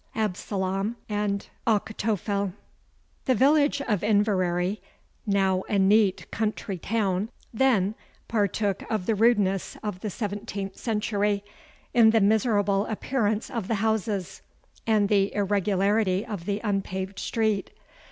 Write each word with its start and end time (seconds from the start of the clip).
ABSALOM 0.15 0.95
AND 1.09 1.49
ACHITOPHEL. 1.67 2.53
The 3.25 3.35
village 3.35 3.81
of 3.83 4.03
Inverary, 4.03 4.81
now 5.27 5.61
a 5.69 5.77
neat 5.77 6.25
country 6.31 6.79
town, 6.79 7.29
then 7.53 7.93
partook 8.27 8.81
of 8.89 9.05
the 9.05 9.13
rudeness 9.13 9.77
of 9.83 9.99
the 9.99 10.09
seventeenth 10.09 10.75
century, 10.75 11.43
in 11.93 12.09
the 12.09 12.19
miserable 12.19 12.87
appearance 12.87 13.51
of 13.51 13.67
the 13.67 13.75
houses, 13.75 14.41
and 14.87 15.07
the 15.07 15.31
irregularity 15.35 16.25
of 16.25 16.45
the 16.47 16.61
unpaved 16.63 17.19
street. 17.19 17.69